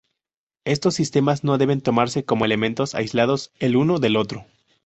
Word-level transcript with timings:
Estos 0.65 0.95
sistemas 0.95 1.43
no 1.43 1.59
deben 1.59 1.79
tomarse 1.79 2.25
como 2.25 2.43
elementos 2.43 2.95
aislados 2.95 3.51
el 3.59 3.75
uno 3.75 3.99
del 3.99 4.15
otro. 4.15 4.47